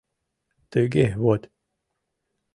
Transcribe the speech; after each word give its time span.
—Тыге 0.71 1.05
вот! 1.23 1.41